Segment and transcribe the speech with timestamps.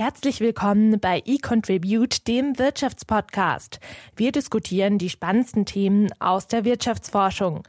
[0.00, 3.80] Herzlich willkommen bei eContribute, dem Wirtschaftspodcast.
[4.16, 7.64] Wir diskutieren die spannendsten Themen aus der Wirtschaftsforschung.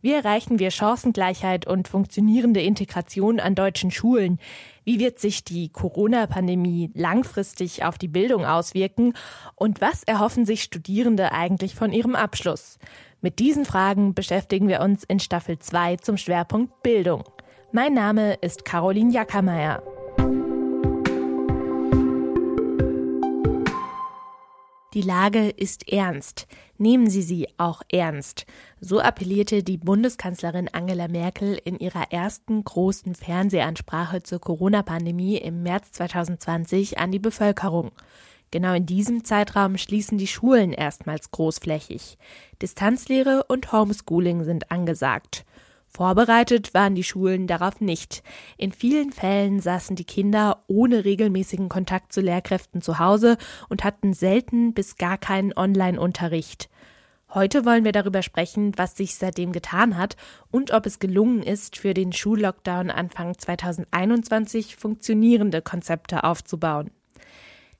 [0.00, 4.40] Wie erreichen wir Chancengleichheit und funktionierende Integration an deutschen Schulen?
[4.82, 9.12] Wie wird sich die Corona-Pandemie langfristig auf die Bildung auswirken?
[9.54, 12.80] Und was erhoffen sich Studierende eigentlich von ihrem Abschluss?
[13.20, 17.22] Mit diesen Fragen beschäftigen wir uns in Staffel 2 zum Schwerpunkt Bildung.
[17.70, 19.84] Mein Name ist Caroline Jackermeier.
[24.96, 26.46] Die Lage ist ernst.
[26.78, 28.46] Nehmen Sie sie auch ernst.
[28.80, 35.92] So appellierte die Bundeskanzlerin Angela Merkel in ihrer ersten großen Fernsehansprache zur Corona-Pandemie im März
[35.92, 37.92] 2020 an die Bevölkerung.
[38.50, 42.16] Genau in diesem Zeitraum schließen die Schulen erstmals großflächig.
[42.62, 45.44] Distanzlehre und Homeschooling sind angesagt.
[45.88, 48.22] Vorbereitet waren die Schulen darauf nicht.
[48.58, 54.12] In vielen Fällen saßen die Kinder ohne regelmäßigen Kontakt zu Lehrkräften zu Hause und hatten
[54.12, 56.68] selten bis gar keinen Online-Unterricht.
[57.32, 60.16] Heute wollen wir darüber sprechen, was sich seitdem getan hat
[60.50, 66.90] und ob es gelungen ist, für den Schullockdown Anfang 2021 funktionierende Konzepte aufzubauen.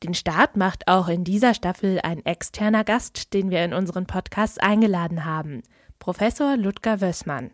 [0.03, 4.63] Den Start macht auch in dieser Staffel ein externer Gast, den wir in unseren Podcast
[4.63, 5.63] eingeladen haben,
[5.99, 7.51] Professor Ludger Wössmann.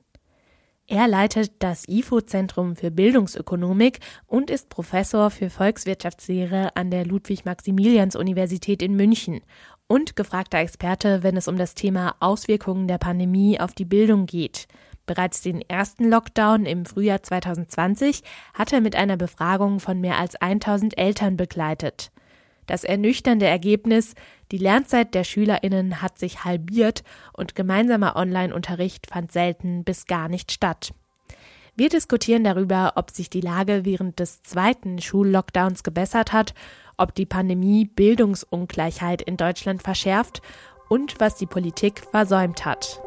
[0.92, 8.94] Er leitet das IFO-Zentrum für Bildungsökonomik und ist Professor für Volkswirtschaftslehre an der Ludwig-Maximilians-Universität in
[8.94, 9.40] München
[9.86, 14.68] und gefragter Experte, wenn es um das Thema Auswirkungen der Pandemie auf die Bildung geht.
[15.06, 20.36] Bereits den ersten Lockdown im Frühjahr 2020 hat er mit einer Befragung von mehr als
[20.36, 22.12] 1000 Eltern begleitet.
[22.66, 24.14] Das ernüchternde Ergebnis,
[24.50, 30.52] die Lernzeit der Schülerinnen hat sich halbiert und gemeinsamer Online-Unterricht fand selten bis gar nicht
[30.52, 30.92] statt.
[31.74, 36.54] Wir diskutieren darüber, ob sich die Lage während des zweiten Schullockdowns gebessert hat,
[36.98, 40.42] ob die Pandemie Bildungsungleichheit in Deutschland verschärft
[40.90, 43.02] und was die Politik versäumt hat.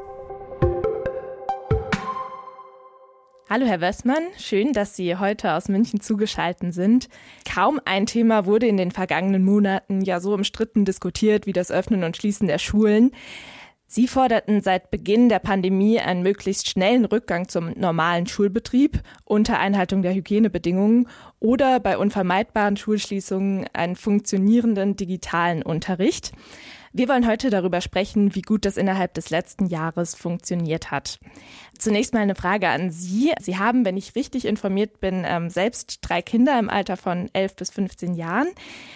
[3.48, 7.10] Hallo Herr Westmann, schön, dass Sie heute aus München zugeschaltet sind.
[7.48, 12.04] Kaum ein Thema wurde in den vergangenen Monaten ja so umstritten diskutiert wie das Öffnen
[12.04, 13.12] und Schließen der Schulen.
[13.86, 20.02] Sie forderten seit Beginn der Pandemie einen möglichst schnellen Rückgang zum normalen Schulbetrieb unter Einhaltung
[20.02, 21.08] der Hygienebedingungen
[21.40, 26.32] oder bei unvermeidbaren Schulschließungen einen funktionierenden digitalen Unterricht.
[26.98, 31.20] Wir wollen heute darüber sprechen, wie gut das innerhalb des letzten Jahres funktioniert hat.
[31.78, 33.34] Zunächst mal eine Frage an Sie.
[33.42, 37.58] Sie haben, wenn ich richtig informiert bin, ähm, selbst drei Kinder im Alter von 11
[37.58, 38.48] bis 15 Jahren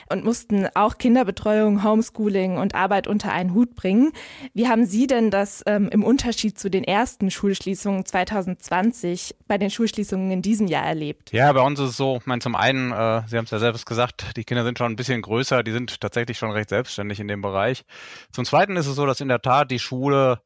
[0.10, 4.14] und mussten auch Kinderbetreuung, Homeschooling und Arbeit unter einen Hut bringen.
[4.54, 9.70] Wie haben Sie denn das ähm, im Unterschied zu den ersten Schulschließungen 2020 bei den
[9.70, 11.34] Schulschließungen in diesem Jahr erlebt?
[11.34, 13.60] Ja, bei uns ist es so, ich meine, zum einen, äh, Sie haben es ja
[13.60, 17.20] selbst gesagt, die Kinder sind schon ein bisschen größer, die sind tatsächlich schon recht selbstständig
[17.20, 17.84] in dem Bereich.
[18.32, 20.42] Zum zweiten ist es so, dass in der Tat die Schule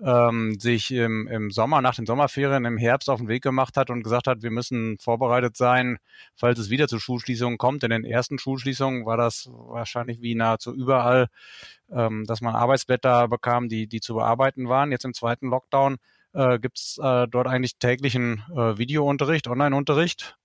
[0.00, 3.90] ähm, sich im, im Sommer, nach den Sommerferien, im Herbst auf den Weg gemacht hat
[3.90, 5.98] und gesagt hat, wir müssen vorbereitet sein,
[6.34, 7.82] falls es wieder zu Schulschließungen kommt.
[7.84, 11.28] In den ersten Schulschließungen war das wahrscheinlich wie nahezu überall,
[11.90, 14.92] ähm, dass man Arbeitsblätter bekam, die, die zu bearbeiten waren.
[14.92, 15.96] Jetzt im zweiten Lockdown
[16.34, 20.36] äh, gibt es äh, dort eigentlich täglichen äh, Videounterricht, Online-Unterricht.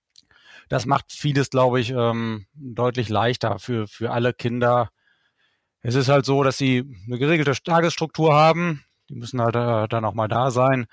[0.68, 4.90] Das macht vieles, glaube ich, ähm, deutlich leichter für, für alle Kinder.
[5.82, 8.84] Es ist halt so, dass sie eine geregelte Tagesstruktur haben.
[9.08, 10.86] Die müssen halt äh, dann auch mal da sein.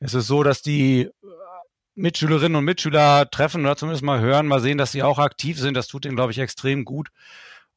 [0.00, 1.10] Es ist so, dass die äh,
[1.94, 5.76] Mitschülerinnen und Mitschüler treffen oder zumindest mal hören, mal sehen, dass sie auch aktiv sind.
[5.76, 7.08] Das tut ihnen, glaube ich, extrem gut.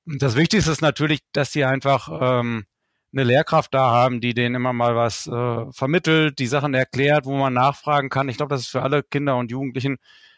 [0.05, 2.65] Und das Wichtigste ist natürlich, dass sie einfach ähm,
[3.13, 7.35] eine Lehrkraft da haben, die denen immer mal was äh, vermittelt, die Sachen erklärt, wo
[7.37, 8.29] man nachfragen kann.
[8.29, 9.97] Ich glaube, das ist für alle Kinder und Jugendlichen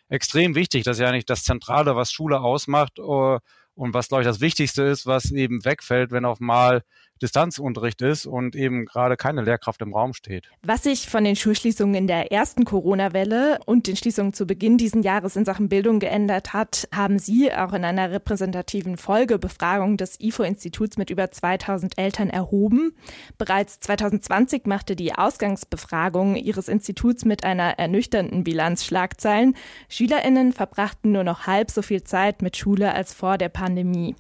[0.10, 0.84] extrem wichtig.
[0.84, 3.40] Das ist ja nicht das Zentrale, was Schule ausmacht uh,
[3.78, 6.84] und was, glaube ich, das Wichtigste ist, was eben wegfällt, wenn auf mal
[7.22, 10.50] Distanzunterricht ist und eben gerade keine Lehrkraft im Raum steht.
[10.64, 15.04] Was sich von den Schulschließungen in der ersten Corona-Welle und den Schließungen zu Beginn dieses
[15.04, 20.98] Jahres in Sachen Bildung geändert hat, haben Sie auch in einer repräsentativen Folgebefragung des IFO-Instituts
[20.98, 22.96] mit über 2000 Eltern erhoben.
[23.38, 29.56] Bereits 2020 machte die Ausgangsbefragung Ihres Instituts mit einer ernüchternden Bilanz Schlagzeilen.
[29.90, 34.16] SchülerInnen verbrachten nur noch halb so viel Zeit mit Schule als vor der Pandemie.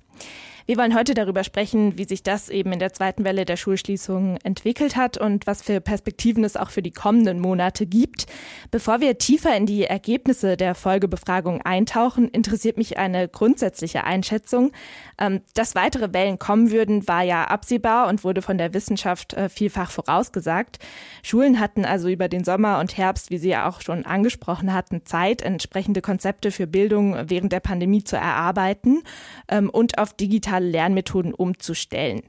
[0.67, 4.35] Wir wollen heute darüber sprechen, wie sich das eben in der zweiten Welle der Schulschließungen
[4.43, 8.25] entwickelt hat und was für Perspektiven es auch für die kommenden Monate gibt.
[8.69, 14.73] Bevor wir tiefer in die Ergebnisse der Folgebefragung eintauchen, interessiert mich eine grundsätzliche Einschätzung.
[15.17, 19.47] Ähm, dass weitere Wellen kommen würden, war ja absehbar und wurde von der Wissenschaft äh,
[19.47, 20.79] vielfach vorausgesagt.
[21.23, 25.05] Schulen hatten also über den Sommer und Herbst, wie Sie ja auch schon angesprochen hatten,
[25.05, 29.03] Zeit, entsprechende Konzepte für Bildung während der Pandemie zu erarbeiten
[29.47, 32.21] ähm, und auf digitale digitale Lernmethoden umzustellen.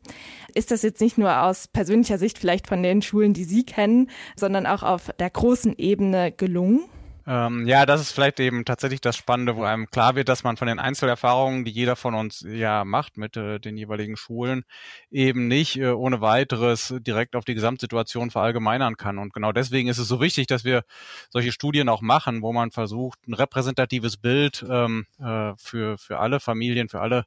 [0.55, 4.11] Ist das jetzt nicht nur aus persönlicher Sicht vielleicht von den Schulen, die Sie kennen,
[4.37, 6.81] sondern auch auf der großen Ebene gelungen?
[7.27, 10.57] Ähm, ja, das ist vielleicht eben tatsächlich das Spannende, wo einem klar wird, dass man
[10.57, 14.65] von den Einzelerfahrungen, die jeder von uns ja macht mit äh, den jeweiligen Schulen,
[15.11, 19.19] eben nicht äh, ohne weiteres direkt auf die Gesamtsituation verallgemeinern kann.
[19.19, 20.85] Und genau deswegen ist es so wichtig, dass wir
[21.29, 26.41] solche Studien auch machen, wo man versucht, ein repräsentatives Bild ähm, äh, für, für alle
[26.41, 27.25] Familien, für alle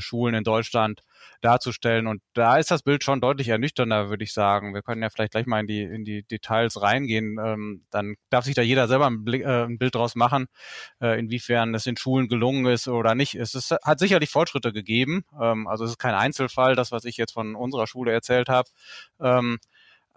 [0.00, 1.02] Schulen in Deutschland
[1.40, 2.06] darzustellen.
[2.06, 4.74] Und da ist das Bild schon deutlich ernüchternder, würde ich sagen.
[4.74, 7.38] Wir können ja vielleicht gleich mal in die, in die Details reingehen.
[7.42, 10.46] Ähm, dann darf sich da jeder selber ein, Blick, äh, ein Bild draus machen,
[11.00, 13.34] äh, inwiefern es in Schulen gelungen ist oder nicht.
[13.34, 15.24] Es ist, hat sicherlich Fortschritte gegeben.
[15.40, 18.68] Ähm, also es ist kein Einzelfall, das, was ich jetzt von unserer Schule erzählt habe.
[19.20, 19.58] Ähm,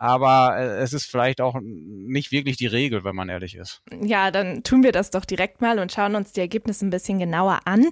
[0.02, 3.84] aber äh, es ist vielleicht auch nicht wirklich die Regel, wenn man ehrlich ist.
[4.02, 7.20] Ja, dann tun wir das doch direkt mal und schauen uns die Ergebnisse ein bisschen
[7.20, 7.86] genauer an.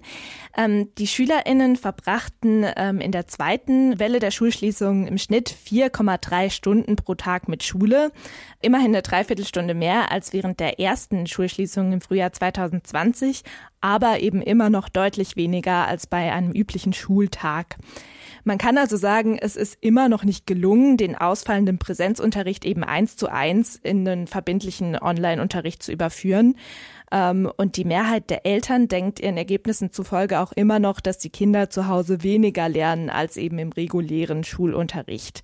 [0.58, 6.96] Ähm, die SchülerInnen verbrachten ähm, in der zweiten Welle der Schulschließung im Schnitt 4,3 Stunden
[6.96, 8.12] pro Tag mit Schule.
[8.60, 13.44] Immerhin eine Dreiviertelstunde mehr als während der ersten Schulschließung im Frühjahr 2020,
[13.82, 17.78] aber eben immer noch deutlich weniger als bei einem üblichen Schultag.
[18.44, 23.18] Man kann also sagen, es ist immer noch nicht gelungen, den ausfallenden Präsenzunterricht eben eins
[23.18, 26.56] zu eins in einen verbindlichen Online-Unterricht zu überführen.
[27.12, 31.30] Ähm, und die Mehrheit der Eltern denkt ihren Ergebnissen zufolge auch immer noch, dass die
[31.30, 35.42] Kinder zu Hause weniger lernen als eben im regulären Schulunterricht.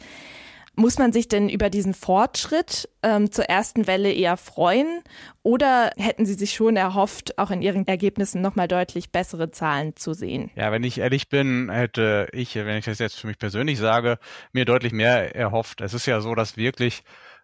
[0.76, 5.02] Muss man sich denn über diesen Fortschritt ähm, zur ersten Welle eher freuen
[5.44, 10.14] oder hätten Sie sich schon erhofft, auch in Ihren Ergebnissen nochmal deutlich bessere Zahlen zu
[10.14, 10.52] sehen?
[10.56, 14.20] Ja, wenn ich ehrlich bin, hätte ich, wenn ich das jetzt für mich persönlich sage,
[14.52, 15.82] mir deutlich mehr erhofft.
[15.82, 17.04] Es ist ja so, dass wirklich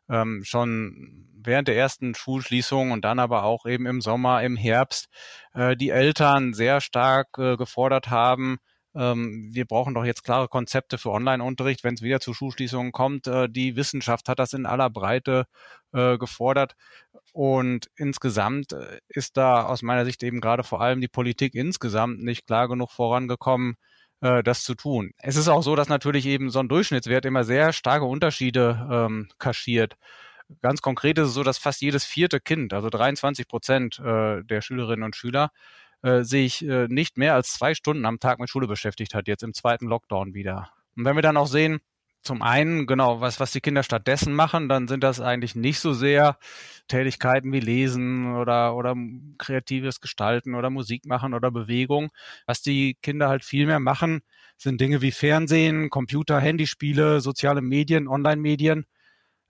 [0.10, 5.08] ähm, schon während der ersten Schulschließung und dann aber auch eben im Sommer, im Herbst
[5.54, 8.60] äh, die Eltern sehr stark äh, gefordert haben,
[8.96, 13.28] ähm, wir brauchen doch jetzt klare Konzepte für Online-Unterricht, wenn es wieder zu Schulschließungen kommt.
[13.28, 15.46] Äh, die Wissenschaft hat das in aller Breite
[15.94, 16.76] äh, gefordert.
[17.34, 22.22] Und insgesamt äh, ist da aus meiner Sicht eben gerade vor allem die Politik insgesamt
[22.22, 23.76] nicht klar genug vorangekommen,
[24.22, 25.12] äh, das zu tun.
[25.18, 29.30] Es ist auch so, dass natürlich eben so ein Durchschnittswert immer sehr starke Unterschiede ähm,
[29.38, 29.96] kaschiert.
[30.62, 34.62] Ganz konkret ist es so, dass fast jedes vierte Kind, also 23 Prozent äh, der
[34.62, 35.52] Schülerinnen und Schüler,
[36.04, 39.44] äh, sich äh, nicht mehr als zwei Stunden am Tag mit Schule beschäftigt hat, jetzt
[39.44, 40.70] im zweiten Lockdown wieder.
[40.96, 41.80] Und wenn wir dann auch sehen,
[42.24, 45.94] zum einen, genau, was, was die Kinder stattdessen machen, dann sind das eigentlich nicht so
[45.94, 46.38] sehr
[46.88, 48.96] Tätigkeiten wie Lesen oder, oder
[49.40, 52.12] kreatives Gestalten oder Musik machen oder Bewegung.
[52.46, 54.22] Was die Kinder halt viel mehr machen,
[54.58, 58.86] sind Dinge wie Fernsehen, Computer, Handyspiele, soziale Medien, Online-Medien.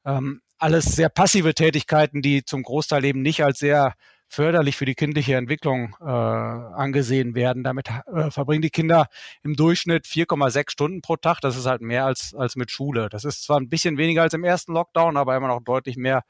[0.06, 3.96] Ähm, alles sehr passive Tätigkeiten, die zum Großteil eben nicht als sehr
[4.32, 7.66] förderlich für die kindliche Entwicklung äh, angesehen werden.
[7.66, 9.08] Damit äh, verbringen die Kinder
[9.44, 11.42] im Durchschnitt 4,6 Stunden pro Tag.
[11.42, 13.10] Das ist halt mehr als, als mit Schule.
[13.10, 16.24] Das ist zwar ein bisschen weniger als im ersten Lockdown, aber immer noch deutlich mehr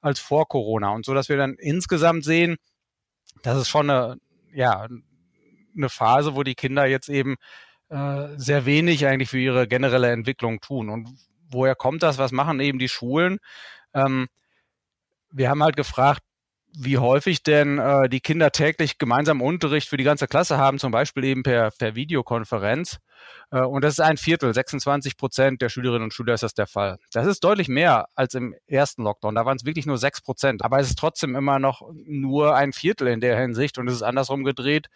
[0.00, 0.90] als vor Corona.
[0.90, 2.56] Und so, dass wir dann insgesamt sehen,
[3.42, 4.16] das ist schon eine,
[4.52, 4.88] ja,
[5.76, 7.36] eine Phase, wo die Kinder jetzt eben
[7.88, 10.90] äh, sehr wenig eigentlich für ihre generelle Entwicklung tun.
[10.90, 11.08] Und
[11.48, 12.18] woher kommt das?
[12.18, 13.38] Was machen eben die Schulen?
[13.94, 14.26] Ähm,
[15.30, 16.22] wir haben halt gefragt,
[16.80, 20.92] wie häufig denn äh, die Kinder täglich gemeinsam Unterricht für die ganze Klasse haben, zum
[20.92, 22.98] Beispiel eben per, per Videokonferenz.
[23.50, 26.68] Äh, und das ist ein Viertel, 26 Prozent der Schülerinnen und Schüler ist das der
[26.68, 26.98] Fall.
[27.12, 29.34] Das ist deutlich mehr als im ersten Lockdown.
[29.34, 30.64] Da waren es wirklich nur sechs Prozent.
[30.64, 33.76] Aber es ist trotzdem immer noch nur ein Viertel in der Hinsicht.
[33.78, 34.86] Und es ist andersrum gedreht.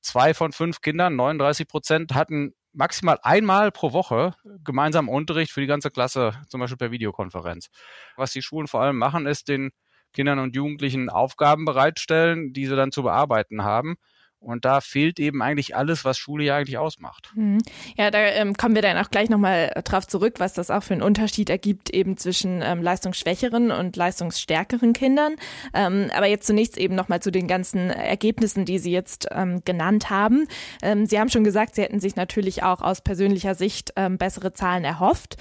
[0.00, 5.68] Zwei von fünf Kindern, 39 Prozent, hatten maximal einmal pro Woche gemeinsam Unterricht für die
[5.68, 7.68] ganze Klasse, zum Beispiel per Videokonferenz.
[8.16, 9.70] Was die Schulen vor allem machen, ist den
[10.14, 13.96] Kindern und Jugendlichen Aufgaben bereitstellen, die sie dann zu bearbeiten haben.
[14.44, 17.32] Und da fehlt eben eigentlich alles, was Schule ja eigentlich ausmacht.
[17.34, 17.58] Mhm.
[17.96, 20.94] Ja, da ähm, kommen wir dann auch gleich nochmal drauf zurück, was das auch für
[20.94, 25.36] einen Unterschied ergibt eben zwischen ähm, leistungsschwächeren und leistungsstärkeren Kindern.
[25.72, 30.10] Ähm, aber jetzt zunächst eben nochmal zu den ganzen Ergebnissen, die Sie jetzt ähm, genannt
[30.10, 30.46] haben.
[30.82, 34.52] Ähm, Sie haben schon gesagt, Sie hätten sich natürlich auch aus persönlicher Sicht ähm, bessere
[34.52, 35.36] Zahlen erhofft.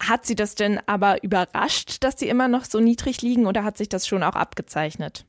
[0.00, 3.76] Hat Sie das denn aber überrascht, dass Sie immer noch so niedrig liegen oder hat
[3.76, 5.27] sich das schon auch abgezeichnet?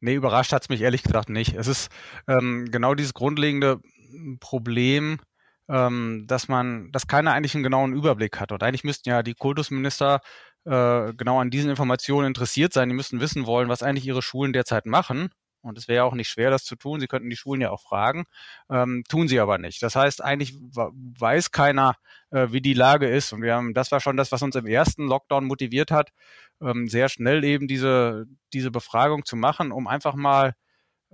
[0.00, 1.54] Nee, überrascht hat's mich ehrlich gesagt nicht.
[1.54, 1.90] Es ist
[2.26, 3.80] ähm, genau dieses grundlegende
[4.40, 5.20] Problem,
[5.68, 8.52] ähm, dass man, dass keiner eigentlich einen genauen Überblick hat.
[8.52, 10.20] Und eigentlich müssten ja die Kultusminister
[10.64, 12.88] äh, genau an diesen Informationen interessiert sein.
[12.88, 15.30] Die müssten wissen wollen, was eigentlich ihre Schulen derzeit machen.
[15.62, 17.00] Und es wäre auch nicht schwer, das zu tun.
[17.00, 18.24] Sie könnten die Schulen ja auch fragen,
[18.70, 19.82] ähm, tun sie aber nicht.
[19.82, 21.96] Das heißt, eigentlich weiß keiner,
[22.30, 23.32] äh, wie die Lage ist.
[23.32, 26.10] Und wir haben, das war schon das, was uns im ersten Lockdown motiviert hat,
[26.60, 30.54] ähm, sehr schnell eben diese, diese Befragung zu machen, um einfach mal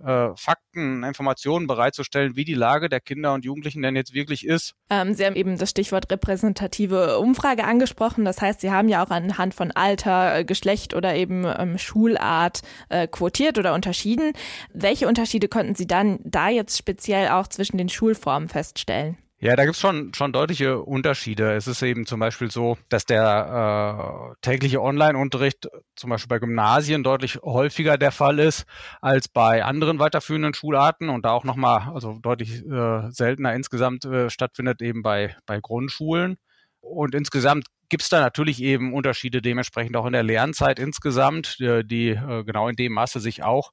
[0.04, 4.74] äh, Fakten, Informationen bereitzustellen, wie die Lage der Kinder und Jugendlichen denn jetzt wirklich ist.
[4.90, 8.24] Ähm, Sie haben eben das Stichwort repräsentative Umfrage angesprochen.
[8.24, 12.62] Das heißt, Sie haben ja auch anhand von Alter, äh, Geschlecht oder eben ähm, Schulart
[12.88, 14.32] äh, quotiert oder unterschieden.
[14.72, 19.16] Welche Unterschiede konnten Sie dann da jetzt speziell auch zwischen den Schulformen feststellen?
[19.38, 21.52] Ja, da gibt's schon, schon deutliche Unterschiede.
[21.52, 27.02] Es ist eben zum Beispiel so, dass der äh, tägliche Online-Unterricht zum Beispiel bei Gymnasien
[27.02, 28.64] deutlich häufiger der Fall ist
[29.02, 34.30] als bei anderen weiterführenden Schularten und da auch nochmal, also deutlich äh, seltener insgesamt äh,
[34.30, 36.38] stattfindet eben bei, bei Grundschulen.
[36.80, 42.08] Und insgesamt gibt's da natürlich eben Unterschiede dementsprechend auch in der Lernzeit insgesamt, die, die
[42.08, 43.72] äh, genau in dem Maße sich auch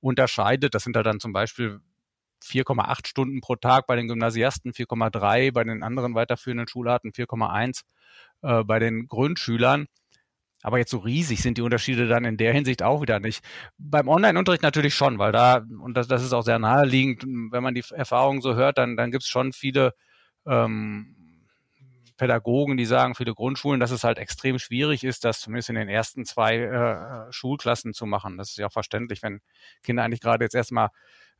[0.00, 0.74] unterscheidet.
[0.74, 1.80] Das sind halt dann zum Beispiel
[2.42, 7.82] 4,8 Stunden pro Tag bei den Gymnasiasten, 4,3 bei den anderen weiterführenden Schularten, 4,1
[8.42, 9.86] äh, bei den Grundschülern.
[10.62, 13.44] Aber jetzt so riesig sind die Unterschiede dann in der Hinsicht auch wieder nicht.
[13.78, 17.74] Beim Online-Unterricht natürlich schon, weil da, und das, das ist auch sehr naheliegend, wenn man
[17.74, 19.92] die Erfahrungen so hört, dann, dann gibt es schon viele
[20.46, 21.16] ähm,
[22.16, 25.88] Pädagogen, die sagen, viele Grundschulen, dass es halt extrem schwierig ist, das zumindest in den
[25.88, 28.38] ersten zwei äh, Schulklassen zu machen.
[28.38, 29.40] Das ist ja auch verständlich, wenn
[29.82, 30.90] Kinder eigentlich gerade jetzt erstmal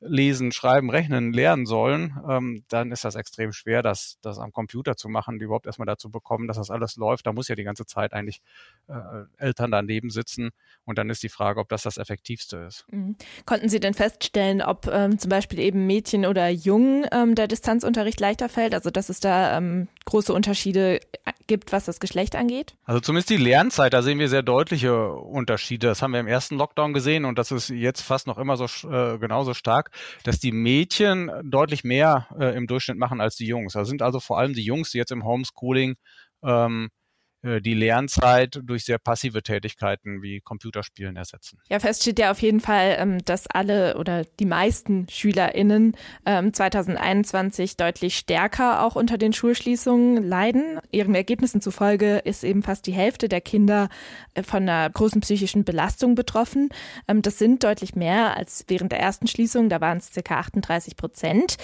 [0.04, 4.96] lesen, schreiben, rechnen lernen sollen, ähm, dann ist das extrem schwer, das, das am Computer
[4.96, 7.26] zu machen, die überhaupt erstmal dazu bekommen, dass das alles läuft.
[7.26, 8.42] Da muss ja die ganze Zeit eigentlich
[8.88, 8.94] äh,
[9.38, 10.50] Eltern daneben sitzen.
[10.84, 12.84] Und dann ist die Frage, ob das das Effektivste ist.
[12.90, 13.16] Mhm.
[13.46, 18.20] Konnten Sie denn feststellen, ob ähm, zum Beispiel eben Mädchen oder Jungen ähm, der Distanzunterricht
[18.20, 18.74] leichter fällt?
[18.74, 21.00] Also dass es da ähm, große Unterschiede
[21.46, 22.74] gibt, was das Geschlecht angeht?
[22.84, 25.86] Also zumindest die Lernzeit, da sehen wir sehr deutliche Unterschiede.
[25.86, 28.64] Das haben wir im ersten Lockdown gesehen und das ist jetzt fast noch immer so
[28.88, 29.91] äh, genauso stark
[30.24, 33.74] dass die Mädchen deutlich mehr äh, im Durchschnitt machen als die Jungs.
[33.74, 35.96] Da sind also vor allem die Jungs, die jetzt im Homeschooling
[36.42, 37.01] ähm, äh,
[37.42, 41.58] die Lernzeit durch sehr passive Tätigkeiten wie Computerspielen ersetzen.
[41.68, 47.70] Ja, fest steht ja auf jeden Fall, ähm, dass alle oder die meisten SchülerInnen 2021
[47.70, 50.78] ähm, deutlich stärker auch unter den Schulschließungen leiden.
[50.90, 53.88] Ihren Ergebnissen zufolge ist eben fast die Hälfte der Kinder
[54.34, 56.68] äh, von einer großen psychischen Belastung betroffen.
[57.08, 60.36] Ähm, das sind deutlich mehr als während der ersten Schließung, da waren es ca.
[60.36, 61.56] 38 Prozent.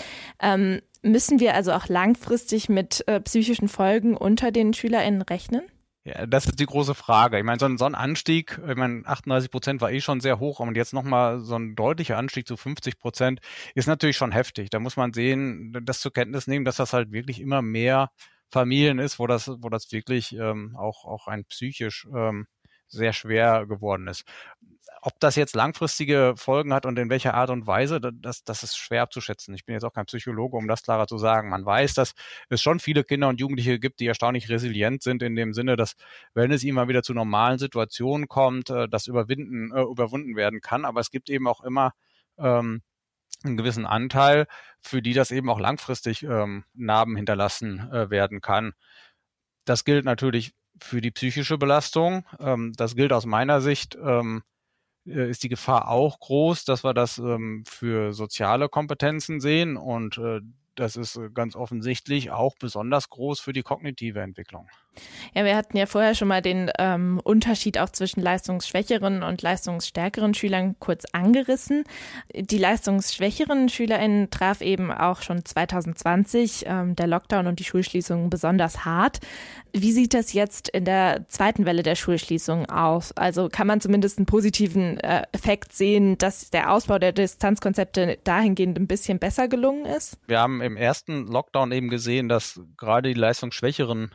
[1.03, 5.63] Müssen wir also auch langfristig mit äh, psychischen Folgen unter den SchülerInnen rechnen?
[6.05, 7.39] Ja, das ist die große Frage.
[7.39, 10.39] Ich meine, so ein, so ein Anstieg, ich meine, 38 Prozent war eh schon sehr
[10.39, 13.41] hoch und jetzt nochmal so ein deutlicher Anstieg zu 50 Prozent
[13.75, 14.71] ist natürlich schon heftig.
[14.71, 18.11] Da muss man sehen, das zur Kenntnis nehmen, dass das halt wirklich immer mehr
[18.51, 22.47] Familien ist, wo das, wo das wirklich ähm, auch, auch ein psychisch ähm,
[22.89, 24.25] sehr schwer geworden ist.
[25.01, 28.77] Ob das jetzt langfristige Folgen hat und in welcher Art und Weise, das, das ist
[28.77, 29.55] schwer abzuschätzen.
[29.55, 31.51] Ich bin jetzt auch kein Psychologe, um das klarer zu sagen.
[31.51, 32.15] Man weiß, dass
[32.49, 35.95] es schon viele Kinder und Jugendliche gibt, die erstaunlich resilient sind in dem Sinne, dass
[36.35, 40.85] wenn es mal wieder zu normalen Situationen kommt, äh, das überwinden, äh, überwunden werden kann.
[40.85, 41.93] Aber es gibt eben auch immer
[42.39, 42.83] ähm,
[43.45, 44.47] einen gewissen Anteil,
[44.81, 48.73] für die das eben auch langfristig ähm, Narben hinterlassen äh, werden kann.
[49.65, 52.25] Das gilt natürlich für die psychische Belastung.
[52.39, 54.43] Ähm, das gilt aus meiner Sicht, ähm,
[55.07, 60.19] äh, ist die Gefahr auch groß, dass wir das ähm, für soziale Kompetenzen sehen und
[60.19, 60.41] äh,
[60.75, 64.69] das ist äh, ganz offensichtlich auch besonders groß für die kognitive Entwicklung.
[65.35, 70.35] Ja, wir hatten ja vorher schon mal den ähm, Unterschied auch zwischen leistungsschwächeren und leistungsstärkeren
[70.35, 71.85] Schülern kurz angerissen.
[72.35, 78.85] Die leistungsschwächeren SchülerInnen traf eben auch schon 2020 ähm, der Lockdown und die Schulschließung besonders
[78.85, 79.19] hart.
[79.73, 83.13] Wie sieht das jetzt in der zweiten Welle der Schulschließung aus?
[83.13, 88.79] Also kann man zumindest einen positiven äh, Effekt sehen, dass der Ausbau der Distanzkonzepte dahingehend
[88.79, 90.19] ein bisschen besser gelungen ist?
[90.27, 94.11] Wir haben im ersten Lockdown eben gesehen, dass gerade die leistungsschwächeren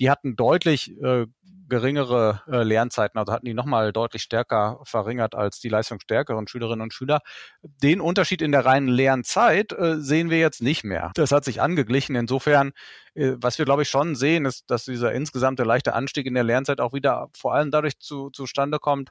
[0.00, 1.26] die hatten deutlich äh,
[1.68, 6.92] geringere äh, Lernzeiten, also hatten die nochmal deutlich stärker verringert als die leistungsstärkeren Schülerinnen und
[6.92, 7.20] Schüler.
[7.62, 11.10] Den Unterschied in der reinen Lernzeit äh, sehen wir jetzt nicht mehr.
[11.14, 12.16] Das hat sich angeglichen.
[12.16, 12.72] Insofern,
[13.14, 16.44] äh, was wir glaube ich schon sehen, ist, dass dieser insgesamte leichte Anstieg in der
[16.44, 19.10] Lernzeit auch wieder vor allem dadurch zu, zustande kommt,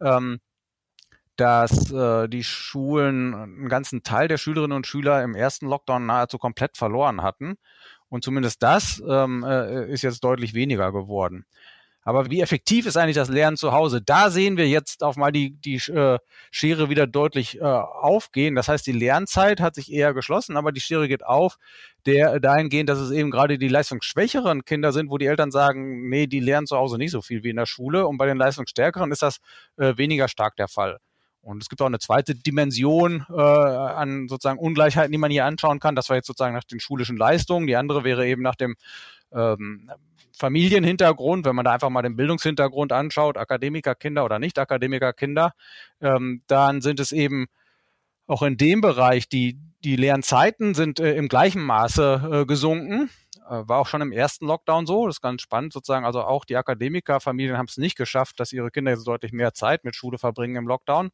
[0.00, 0.40] ähm,
[1.36, 6.38] dass äh, die Schulen einen ganzen Teil der Schülerinnen und Schüler im ersten Lockdown nahezu
[6.38, 7.56] komplett verloren hatten
[8.12, 11.46] und zumindest das ähm, äh, ist jetzt deutlich weniger geworden.
[12.04, 14.02] Aber wie effektiv ist eigentlich das Lernen zu Hause?
[14.02, 16.18] Da sehen wir jetzt auf mal die, die äh,
[16.50, 18.54] Schere wieder deutlich äh, aufgehen.
[18.54, 21.56] Das heißt, die Lernzeit hat sich eher geschlossen, aber die Schere geht auf,
[22.04, 26.26] der dahingehend, dass es eben gerade die leistungsschwächeren Kinder sind, wo die Eltern sagen, nee,
[26.26, 28.06] die lernen zu Hause nicht so viel wie in der Schule.
[28.06, 29.38] Und bei den leistungsstärkeren ist das
[29.78, 30.98] äh, weniger stark der Fall.
[31.42, 35.80] Und es gibt auch eine zweite Dimension äh, an sozusagen Ungleichheiten, die man hier anschauen
[35.80, 35.96] kann.
[35.96, 37.66] Das war jetzt sozusagen nach den schulischen Leistungen.
[37.66, 38.76] Die andere wäre eben nach dem
[39.32, 39.90] ähm,
[40.36, 45.52] Familienhintergrund, wenn man da einfach mal den Bildungshintergrund anschaut, Akademikerkinder oder Nicht-Akademikerkinder,
[46.00, 47.46] ähm, dann sind es eben
[48.26, 53.10] auch in dem Bereich, die, die Lernzeiten sind äh, im gleichen Maße äh, gesunken.
[53.52, 55.06] Äh, war auch schon im ersten Lockdown so.
[55.06, 56.06] Das ist ganz spannend sozusagen.
[56.06, 59.84] Also auch die Akademikerfamilien haben es nicht geschafft, dass ihre Kinder jetzt deutlich mehr Zeit
[59.84, 61.10] mit Schule verbringen im Lockdown.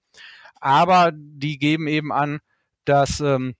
[0.61, 2.38] Aber die geben eben an,
[2.85, 3.54] dass ähm,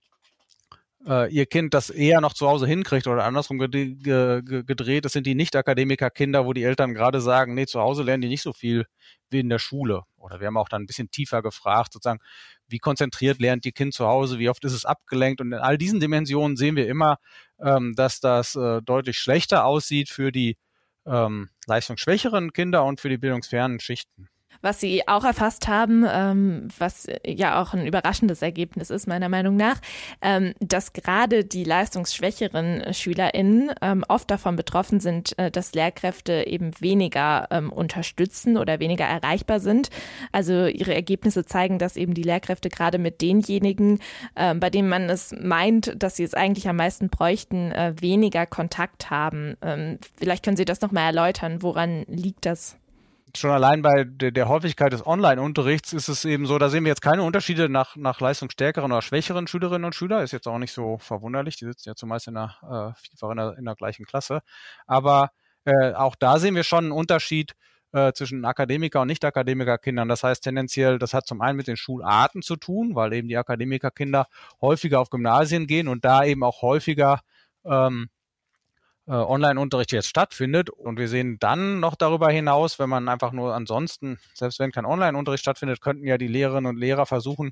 [1.05, 5.05] äh, ihr Kind das eher noch zu Hause hinkriegt oder andersrum gedreht.
[5.05, 8.43] Das sind die Nicht-Akademiker-Kinder, wo die Eltern gerade sagen, nee, zu Hause lernen die nicht
[8.43, 8.85] so viel
[9.29, 10.03] wie in der Schule.
[10.17, 12.21] Oder wir haben auch dann ein bisschen tiefer gefragt, sozusagen,
[12.67, 15.41] wie konzentriert lernt die Kind zu Hause, wie oft ist es abgelenkt.
[15.41, 17.17] Und in all diesen Dimensionen sehen wir immer,
[17.61, 20.57] ähm, dass das äh, deutlich schlechter aussieht für die
[21.05, 24.29] ähm, leistungsschwächeren Kinder und für die bildungsfernen Schichten.
[24.61, 29.55] Was Sie auch erfasst haben, ähm, was ja auch ein überraschendes Ergebnis ist, meiner Meinung
[29.55, 29.79] nach,
[30.21, 36.71] ähm, dass gerade die leistungsschwächeren SchülerInnen ähm, oft davon betroffen sind, äh, dass Lehrkräfte eben
[36.79, 39.89] weniger ähm, unterstützen oder weniger erreichbar sind.
[40.31, 43.99] Also Ihre Ergebnisse zeigen, dass eben die Lehrkräfte gerade mit denjenigen,
[44.35, 48.45] äh, bei denen man es meint, dass sie es eigentlich am meisten bräuchten, äh, weniger
[48.45, 49.55] Kontakt haben.
[49.61, 51.61] Ähm, vielleicht können Sie das nochmal erläutern.
[51.61, 52.77] Woran liegt das?
[53.35, 56.89] Schon allein bei der, der Häufigkeit des Online-Unterrichts ist es eben so, da sehen wir
[56.89, 60.23] jetzt keine Unterschiede nach, nach leistungsstärkeren oder schwächeren Schülerinnen und Schülern.
[60.23, 61.57] Ist jetzt auch nicht so verwunderlich.
[61.57, 64.41] Die sitzen ja zumeist in der, äh, vielfach in der, in der gleichen Klasse.
[64.87, 65.31] Aber
[65.65, 67.53] äh, auch da sehen wir schon einen Unterschied
[67.91, 70.07] äh, zwischen Akademiker- und Nicht-Akademiker-Kindern.
[70.07, 73.37] Das heißt tendenziell, das hat zum einen mit den Schularten zu tun, weil eben die
[73.37, 74.27] Akademikerkinder
[74.61, 77.21] häufiger auf Gymnasien gehen und da eben auch häufiger
[77.65, 78.09] ähm,
[79.09, 80.69] äh, Online-Unterricht jetzt stattfindet.
[80.69, 84.85] Und wir sehen dann noch darüber hinaus, wenn man einfach nur ansonsten, selbst wenn kein
[84.85, 87.51] Online-Unterricht stattfindet, könnten ja die Lehrerinnen und Lehrer versuchen,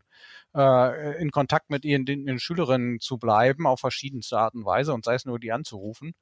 [0.55, 5.03] äh, in Kontakt mit ihren, ihren Schülerinnen zu bleiben, auf verschiedenste Art und Weise und
[5.03, 6.13] sei es nur die anzurufen.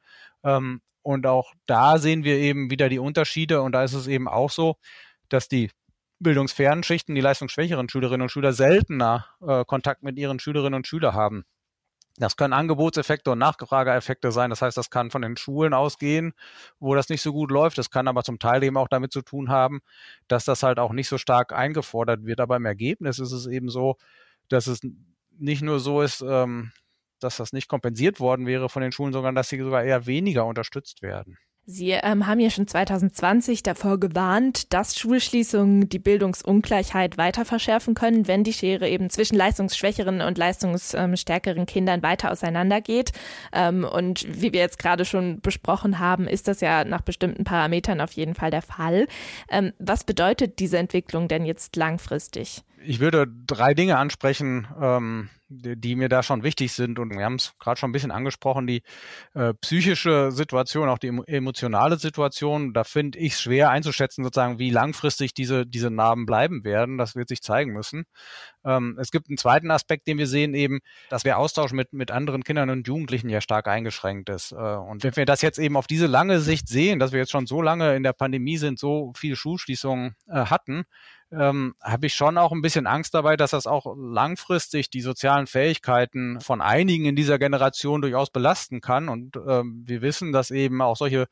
[0.44, 3.62] Ähm, und auch da sehen wir eben wieder die Unterschiede.
[3.62, 4.78] Und da ist es eben auch so,
[5.30, 5.70] dass die
[6.20, 11.14] bildungsfernen Schichten, die leistungsschwächeren Schülerinnen und Schüler seltener äh, Kontakt mit ihren Schülerinnen und Schülern
[11.14, 11.44] haben.
[12.18, 14.50] Das können Angebotseffekte und Nachfrageeffekte sein.
[14.50, 16.34] Das heißt, das kann von den Schulen ausgehen,
[16.80, 17.78] wo das nicht so gut läuft.
[17.78, 19.82] Das kann aber zum Teil eben auch damit zu tun haben,
[20.28, 22.40] dass das halt auch nicht so stark eingefordert wird.
[22.40, 23.98] Aber im Ergebnis ist es eben so,
[24.48, 24.80] dass es
[25.38, 26.72] nicht nur so ist, ähm,
[27.20, 30.46] dass das nicht kompensiert worden wäre von den Schulen, sondern dass sie sogar eher weniger
[30.46, 31.38] unterstützt werden.
[31.68, 38.28] Sie ähm, haben ja schon 2020 davor gewarnt, dass Schulschließungen die Bildungsungleichheit weiter verschärfen können,
[38.28, 43.14] wenn die Schere eben zwischen leistungsschwächeren und leistungsstärkeren Kindern weiter auseinandergeht.
[43.52, 48.00] Ähm, und wie wir jetzt gerade schon besprochen haben, ist das ja nach bestimmten Parametern
[48.00, 49.08] auf jeden Fall der Fall.
[49.50, 52.64] Ähm, was bedeutet diese Entwicklung denn jetzt langfristig?
[52.86, 57.00] Ich würde drei Dinge ansprechen, ähm, die, die, mir da schon wichtig sind.
[57.00, 58.82] Und wir haben es gerade schon ein bisschen angesprochen, die
[59.34, 62.74] äh, psychische Situation, auch die emotionale Situation.
[62.74, 66.98] Da finde ich es schwer einzuschätzen, sozusagen, wie langfristig diese, diese Narben bleiben werden.
[66.98, 68.06] Das wird sich zeigen müssen.
[68.64, 72.12] Ähm, es gibt einen zweiten Aspekt, den wir sehen, eben, dass der Austausch mit, mit
[72.12, 74.52] anderen Kindern und Jugendlichen ja stark eingeschränkt ist.
[74.52, 77.32] Äh, und wenn wir das jetzt eben auf diese lange Sicht sehen, dass wir jetzt
[77.32, 80.86] schon so lange in der Pandemie sind, so viele Schulschließungen äh, hatten,
[81.32, 85.48] ähm, habe ich schon auch ein bisschen Angst dabei, dass das auch langfristig die sozialen
[85.48, 89.10] Fähigkeiten von einigen in dieser Generation durchaus belasten kann.
[89.10, 91.28] Und ähm, wir wissen, dass eben auch solche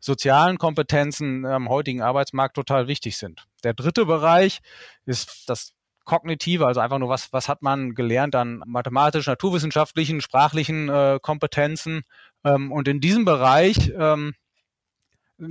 [0.00, 3.44] sozialen Kompetenzen am heutigen Arbeitsmarkt total wichtig sind.
[3.62, 4.60] Der dritte Bereich
[5.04, 5.72] ist das
[6.04, 12.02] kognitive, also einfach nur was, was hat man gelernt an mathematisch, naturwissenschaftlichen, sprachlichen äh, Kompetenzen.
[12.44, 14.34] Ähm, und in diesem Bereich ähm,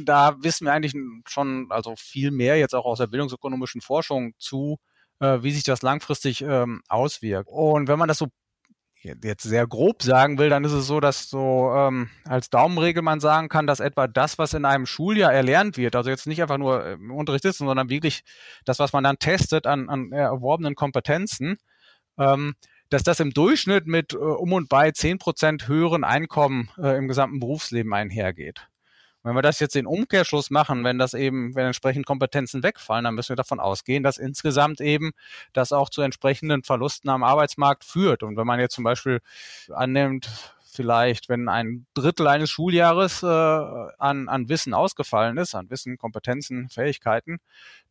[0.06, 0.96] da wissen wir eigentlich
[1.28, 4.78] schon also viel mehr jetzt auch aus der bildungsökonomischen Forschung zu,
[5.20, 7.50] äh, wie sich das langfristig ähm, auswirkt.
[7.50, 8.28] Und wenn man das so
[9.04, 13.20] jetzt sehr grob sagen will, dann ist es so, dass so ähm, als Daumenregel man
[13.20, 16.58] sagen kann, dass etwa das, was in einem Schuljahr erlernt wird, also jetzt nicht einfach
[16.58, 18.24] nur im Unterricht sitzen, sondern wirklich
[18.66, 21.58] das, was man dann testet an, an erworbenen Kompetenzen,
[22.18, 22.54] ähm,
[22.90, 27.08] dass das im Durchschnitt mit äh, um und bei zehn Prozent höheren Einkommen äh, im
[27.08, 28.68] gesamten Berufsleben einhergeht.
[29.24, 33.16] Wenn wir das jetzt den Umkehrschluss machen, wenn das eben, wenn entsprechend Kompetenzen wegfallen, dann
[33.16, 35.12] müssen wir davon ausgehen, dass insgesamt eben
[35.54, 38.24] das auch zu entsprechenden Verlusten am Arbeitsmarkt führt.
[38.24, 39.22] Und wenn man jetzt zum Beispiel
[39.70, 40.30] annimmt,
[40.74, 46.70] vielleicht, wenn ein Drittel eines Schuljahres äh, an, an Wissen ausgefallen ist, an Wissen, Kompetenzen,
[46.70, 47.38] Fähigkeiten,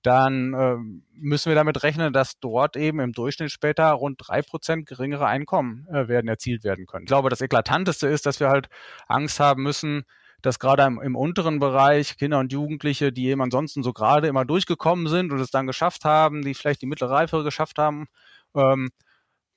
[0.03, 0.77] dann äh,
[1.15, 5.87] müssen wir damit rechnen, dass dort eben im Durchschnitt später rund drei Prozent geringere Einkommen
[5.89, 7.05] äh, werden erzielt werden können.
[7.05, 8.69] Ich glaube, das Eklatanteste ist, dass wir halt
[9.07, 10.05] Angst haben müssen,
[10.43, 14.45] dass gerade im, im, unteren Bereich Kinder und Jugendliche, die eben ansonsten so gerade immer
[14.45, 18.07] durchgekommen sind und es dann geschafft haben, die vielleicht die mittlere Reife geschafft haben
[18.55, 18.91] ähm,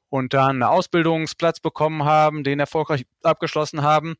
[0.09, 4.15] und dann einen Ausbildungsplatz bekommen haben, den erfolgreich abgeschlossen haben,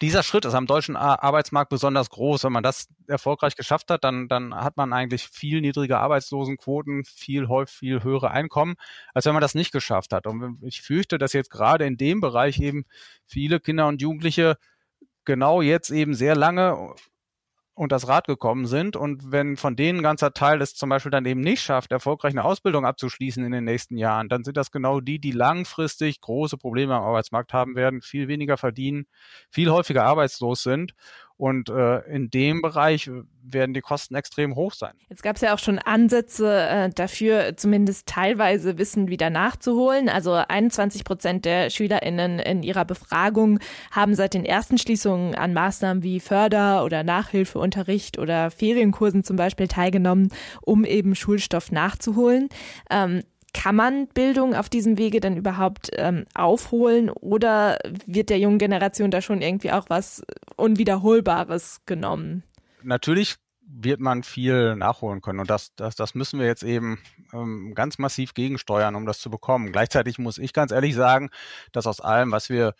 [0.00, 2.44] dieser Schritt ist am deutschen Arbeitsmarkt besonders groß.
[2.44, 7.48] Wenn man das erfolgreich geschafft hat, dann, dann hat man eigentlich viel niedrige Arbeitslosenquoten, viel
[7.48, 8.74] häufig viel höhere Einkommen,
[9.12, 10.26] als wenn man das nicht geschafft hat.
[10.26, 12.84] Und ich fürchte, dass jetzt gerade in dem Bereich eben
[13.26, 14.56] viele Kinder und Jugendliche
[15.24, 16.94] genau jetzt eben sehr lange
[17.74, 18.96] und das Rad gekommen sind.
[18.96, 22.32] Und wenn von denen ein ganzer Teil es zum Beispiel dann eben nicht schafft, erfolgreich
[22.32, 26.56] eine Ausbildung abzuschließen in den nächsten Jahren, dann sind das genau die, die langfristig große
[26.56, 29.06] Probleme am Arbeitsmarkt haben werden, viel weniger verdienen,
[29.50, 30.94] viel häufiger arbeitslos sind
[31.36, 33.10] und äh, in dem Bereich
[33.42, 34.92] werden die Kosten extrem hoch sein.
[35.08, 40.08] Jetzt gab es ja auch schon Ansätze äh, dafür, zumindest teilweise Wissen wieder nachzuholen.
[40.08, 43.58] Also 21 Prozent der SchülerInnen in ihrer Befragung
[43.90, 49.68] haben seit den ersten Schließungen an Maßnahmen wie Förder- oder Nachhilfeunterricht oder Ferienkursen zum Beispiel
[49.68, 50.28] teilgenommen,
[50.62, 52.48] um eben Schulstoff nachzuholen.
[52.90, 53.22] Ähm,
[53.54, 59.10] kann man Bildung auf diesem Wege denn überhaupt ähm, aufholen oder wird der jungen Generation
[59.10, 60.22] da schon irgendwie auch was
[60.56, 62.42] Unwiederholbares genommen?
[62.82, 63.36] Natürlich
[63.66, 66.98] wird man viel nachholen können und das, das, das müssen wir jetzt eben
[67.32, 69.72] ähm, ganz massiv gegensteuern, um das zu bekommen.
[69.72, 71.30] Gleichzeitig muss ich ganz ehrlich sagen,
[71.72, 72.74] dass aus allem, was wir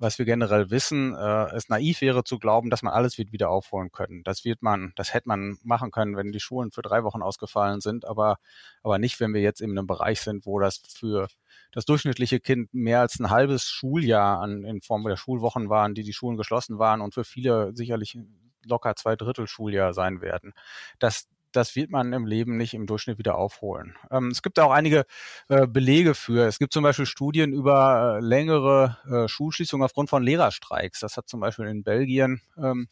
[0.00, 3.50] was wir generell wissen, äh, es naiv wäre zu glauben, dass man alles wird wieder
[3.50, 4.22] aufholen können.
[4.24, 7.80] Das wird man, das hätte man machen können, wenn die Schulen für drei Wochen ausgefallen
[7.80, 8.38] sind, aber,
[8.82, 11.28] aber nicht, wenn wir jetzt in einem Bereich sind, wo das für
[11.72, 16.02] das durchschnittliche Kind mehr als ein halbes Schuljahr an, in Form der Schulwochen waren, die
[16.02, 18.18] die Schulen geschlossen waren und für viele sicherlich
[18.64, 20.52] locker zwei Drittel Schuljahr sein werden.
[20.98, 23.96] Das, das wird man im Leben nicht im Durchschnitt wieder aufholen.
[24.10, 25.04] Ähm, es gibt auch einige
[25.48, 26.46] äh, Belege für.
[26.46, 31.00] Es gibt zum Beispiel Studien über äh, längere äh, Schulschließungen aufgrund von Lehrerstreiks.
[31.00, 32.88] Das hat zum Beispiel in Belgien ähm,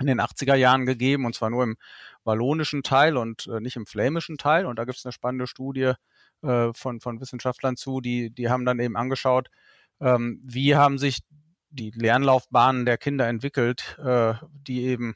[0.00, 1.76] in den 80er Jahren gegeben, und zwar nur im
[2.24, 4.66] wallonischen Teil und äh, nicht im flämischen Teil.
[4.66, 5.92] Und da gibt es eine spannende Studie
[6.42, 9.50] äh, von, von Wissenschaftlern zu, die, die haben dann eben angeschaut,
[10.00, 11.20] ähm, wie haben sich
[11.70, 15.14] die Lernlaufbahnen der Kinder entwickelt, äh, die eben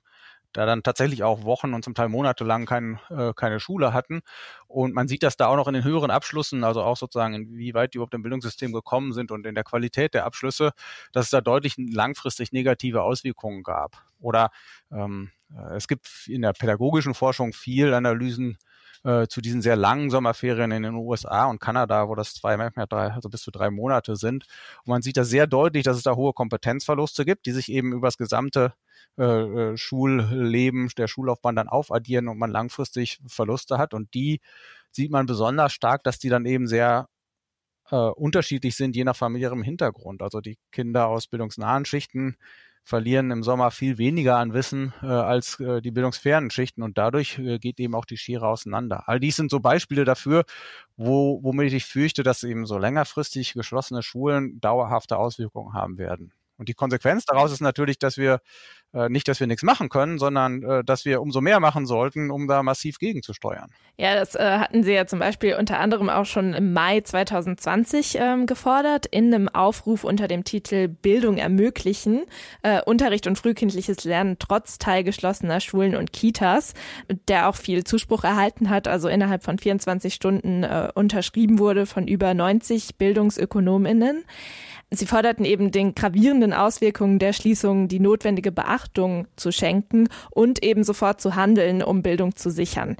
[0.54, 4.22] da dann tatsächlich auch Wochen und zum Teil Monate lang kein, äh, keine Schule hatten.
[4.66, 7.92] Und man sieht das da auch noch in den höheren Abschlüssen, also auch sozusagen, inwieweit
[7.92, 10.70] die überhaupt im Bildungssystem gekommen sind und in der Qualität der Abschlüsse,
[11.12, 14.02] dass es da deutlich langfristig negative Auswirkungen gab.
[14.20, 14.50] Oder
[14.90, 18.56] ähm, äh, es gibt in der pädagogischen Forschung viel Analysen
[19.04, 22.86] äh, zu diesen sehr langen Sommerferien in den USA und Kanada, wo das zwei, manchmal
[22.86, 24.46] drei, also bis zu drei Monate sind.
[24.84, 27.92] Und man sieht da sehr deutlich, dass es da hohe Kompetenzverluste gibt, die sich eben
[27.92, 28.72] über das gesamte
[29.18, 33.94] äh, äh, Schulleben, der Schullaufbahn dann aufaddieren und man langfristig Verluste hat.
[33.94, 34.40] Und die
[34.90, 37.08] sieht man besonders stark, dass die dann eben sehr
[37.90, 40.22] äh, unterschiedlich sind, je nach familiärem Hintergrund.
[40.22, 42.36] Also die Kinder aus bildungsnahen Schichten
[42.84, 47.38] verlieren im Sommer viel weniger an Wissen äh, als äh, die bildungsfernen Schichten und dadurch
[47.38, 49.08] äh, geht eben auch die Schere auseinander.
[49.08, 50.44] All dies sind so Beispiele dafür,
[50.96, 56.32] wo, womit ich fürchte, dass eben so längerfristig geschlossene Schulen dauerhafte Auswirkungen haben werden.
[56.56, 58.40] Und die Konsequenz daraus ist natürlich, dass wir
[59.08, 62.46] nicht, dass wir nichts machen können, sondern äh, dass wir umso mehr machen sollten, um
[62.46, 63.70] da massiv gegenzusteuern.
[63.96, 68.18] Ja, das äh, hatten Sie ja zum Beispiel unter anderem auch schon im Mai 2020
[68.20, 72.22] ähm, gefordert, in einem Aufruf unter dem Titel Bildung ermöglichen,
[72.62, 76.74] äh, Unterricht und frühkindliches Lernen trotz teilgeschlossener Schulen und Kitas,
[77.28, 82.06] der auch viel Zuspruch erhalten hat, also innerhalb von 24 Stunden äh, unterschrieben wurde von
[82.08, 84.24] über 90 BildungsökonomInnen.
[84.90, 88.83] Sie forderten eben den gravierenden Auswirkungen der Schließung die notwendige Beachtung
[89.36, 92.96] zu schenken und eben sofort zu handeln, um Bildung zu sichern.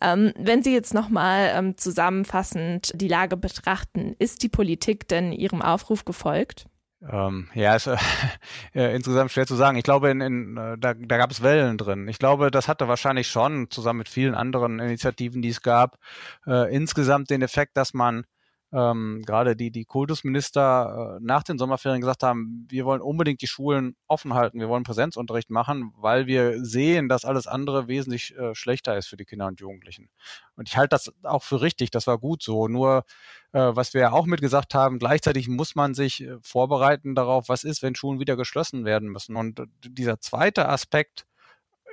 [0.00, 5.62] Ähm, wenn Sie jetzt nochmal ähm, zusammenfassend die Lage betrachten, ist die Politik denn Ihrem
[5.62, 6.66] Aufruf gefolgt?
[7.10, 7.88] Ähm, ja, ist
[8.74, 9.76] äh, insgesamt schwer zu sagen.
[9.76, 12.06] Ich glaube, in, in, äh, da, da gab es Wellen drin.
[12.06, 15.98] Ich glaube, das hatte wahrscheinlich schon zusammen mit vielen anderen Initiativen, die es gab,
[16.46, 18.24] äh, insgesamt den Effekt, dass man
[18.72, 23.46] ähm, gerade die, die Kultusminister äh, nach den Sommerferien gesagt haben, wir wollen unbedingt die
[23.46, 28.54] Schulen offen halten, wir wollen Präsenzunterricht machen, weil wir sehen, dass alles andere wesentlich äh,
[28.54, 30.08] schlechter ist für die Kinder und Jugendlichen.
[30.56, 32.66] Und ich halte das auch für richtig, das war gut so.
[32.66, 33.04] Nur,
[33.52, 37.64] äh, was wir ja auch mitgesagt haben, gleichzeitig muss man sich äh, vorbereiten darauf, was
[37.64, 39.36] ist, wenn Schulen wieder geschlossen werden müssen.
[39.36, 41.26] Und dieser zweite Aspekt,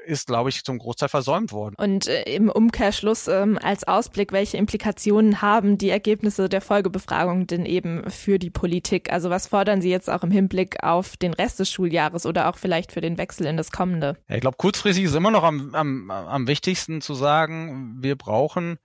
[0.06, 1.76] ist, glaube ich, zum Großteil versäumt worden.
[1.78, 7.66] Und äh, im Umkehrschluss ähm, als Ausblick, welche Implikationen haben die Ergebnisse der Folgebefragung denn
[7.66, 9.12] eben für die Politik?
[9.12, 12.58] Also was fordern Sie jetzt auch im Hinblick auf den Rest des Schuljahres oder auch
[12.58, 14.18] vielleicht für den Wechsel in das kommende?
[14.28, 18.78] Ja, ich glaube, kurzfristig ist immer noch am, am, am wichtigsten zu sagen, wir brauchen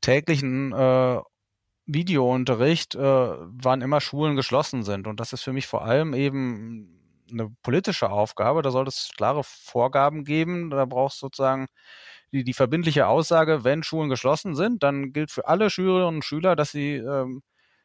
[0.00, 1.18] täglichen äh,
[1.86, 5.06] Videounterricht, äh, wann immer Schulen geschlossen sind.
[5.06, 7.03] Und das ist für mich vor allem eben
[7.34, 8.62] eine politische Aufgabe.
[8.62, 10.70] Da soll es klare Vorgaben geben.
[10.70, 11.66] Da braucht es sozusagen
[12.32, 16.56] die, die verbindliche Aussage, wenn Schulen geschlossen sind, dann gilt für alle Schülerinnen und Schüler,
[16.56, 17.42] dass sie ähm,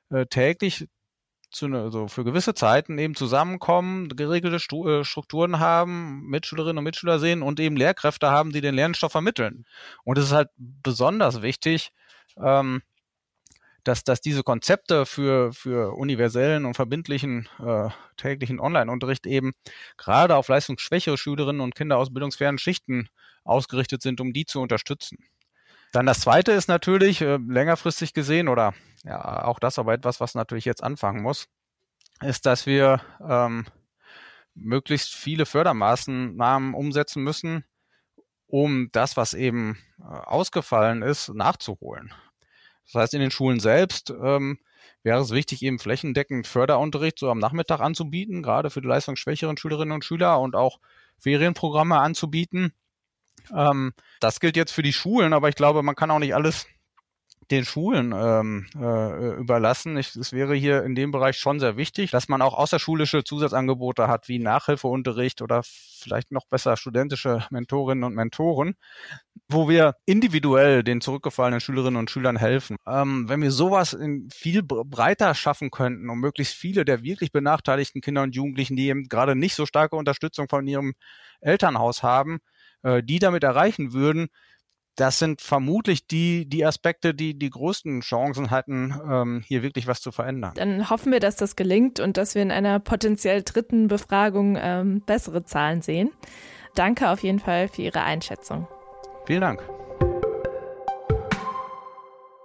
[0.10, 0.88] äh, täglich
[1.52, 7.20] zu ne, also für gewisse Zeiten eben zusammenkommen, geregelte äh, Strukturen haben, Mitschülerinnen und Mitschüler
[7.20, 9.66] sehen und eben Lehrkräfte haben, die den Lernstoff vermitteln.
[10.04, 11.92] Und es ist halt besonders wichtig,
[12.42, 12.82] ähm,
[13.84, 19.54] dass, dass diese Konzepte für, für universellen und verbindlichen äh, täglichen Online-Unterricht eben
[19.98, 23.10] gerade auf leistungsschwächere Schülerinnen und Kinder aus bildungsfernen Schichten
[23.44, 25.18] ausgerichtet sind, um die zu unterstützen.
[25.92, 30.36] Dann das zweite ist natürlich äh, längerfristig gesehen oder ja, auch das aber etwas, was
[30.36, 31.48] natürlich jetzt anfangen muss,
[32.22, 33.66] ist, dass wir ähm,
[34.54, 37.64] möglichst viele Fördermaßnahmen umsetzen müssen,
[38.46, 42.14] um das, was eben äh, ausgefallen ist, nachzuholen.
[42.92, 44.60] Das heißt, in den Schulen selbst ähm,
[45.04, 49.94] wäre es wichtig, eben flächendeckend Förderunterricht so am Nachmittag anzubieten, gerade für die leistungsschwächeren Schülerinnen
[49.94, 50.80] und Schüler und auch
[51.20, 52.74] Ferienprogramme anzubieten.
[53.56, 56.68] Ähm, das gilt jetzt für die Schulen, aber ich glaube, man kann auch nicht alles
[57.52, 59.98] den Schulen ähm, äh, überlassen.
[59.98, 64.08] Ich, es wäre hier in dem Bereich schon sehr wichtig, dass man auch außerschulische Zusatzangebote
[64.08, 68.76] hat, wie Nachhilfeunterricht oder vielleicht noch besser studentische Mentorinnen und Mentoren,
[69.50, 72.78] wo wir individuell den zurückgefallenen Schülerinnen und Schülern helfen.
[72.88, 78.02] Ähm, wenn wir sowas in viel breiter schaffen könnten, um möglichst viele der wirklich benachteiligten
[78.02, 80.94] Kinder und Jugendlichen, die eben gerade nicht so starke Unterstützung von ihrem
[81.42, 82.40] Elternhaus haben,
[82.84, 84.30] äh, die damit erreichen würden,
[84.96, 90.02] das sind vermutlich die, die Aspekte, die die größten Chancen hatten, ähm, hier wirklich was
[90.02, 90.54] zu verändern.
[90.56, 95.02] Dann hoffen wir, dass das gelingt und dass wir in einer potenziell dritten Befragung ähm,
[95.06, 96.12] bessere Zahlen sehen.
[96.76, 98.68] Danke auf jeden Fall für Ihre Einschätzung.
[99.26, 99.64] Vielen Dank.